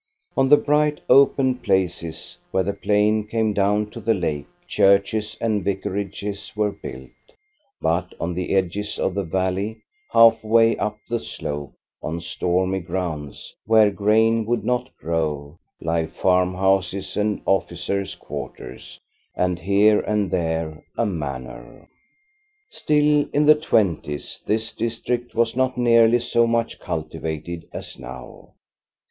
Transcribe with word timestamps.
On 0.35 0.49
the 0.49 0.57
bright, 0.57 0.99
open 1.09 1.59
places, 1.59 2.35
where 2.49 2.63
the 2.63 2.73
plain 2.73 3.27
came 3.27 3.53
down 3.53 3.91
to 3.91 3.99
the 3.99 4.15
lake, 4.15 4.47
churches 4.67 5.37
and 5.39 5.63
vicarages 5.63 6.53
were 6.55 6.71
built; 6.71 7.11
but 7.79 8.15
on 8.19 8.33
the 8.33 8.55
edges 8.55 8.97
of 8.97 9.13
the 9.13 9.21
valley, 9.23 9.79
half 10.11 10.43
way 10.43 10.75
up 10.77 10.97
the 11.07 11.19
slope, 11.19 11.73
on 12.01 12.19
stony 12.19 12.79
grounds, 12.79 13.55
where 13.67 13.91
grain 13.91 14.43
would 14.47 14.65
not 14.65 14.89
grow, 14.97 15.55
lie 15.79 16.07
farm 16.07 16.55
houses 16.55 17.15
and 17.15 17.39
officers' 17.45 18.15
quarters, 18.15 18.99
and 19.35 19.59
here 19.59 19.99
and 19.99 20.31
there 20.31 20.83
a 20.97 21.05
manor. 21.05 21.61
THE 21.61 21.69
LANDSCAPE 21.75 22.69
33 22.69 22.69
Still, 22.69 23.29
in 23.33 23.45
the 23.45 23.53
twenties, 23.55 24.39
this 24.47 24.73
district 24.73 25.35
was 25.35 25.55
not 25.55 25.77
nearly 25.77 26.19
so 26.21 26.47
much 26.47 26.79
cultivated 26.79 27.67
as 27.71 27.99
now. 27.99 28.55